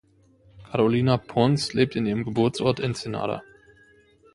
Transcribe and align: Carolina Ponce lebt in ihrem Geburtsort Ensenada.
Carolina 0.71 1.17
Ponce 1.19 1.73
lebt 1.73 1.95
in 1.95 2.07
ihrem 2.07 2.23
Geburtsort 2.23 2.79
Ensenada. 2.79 3.43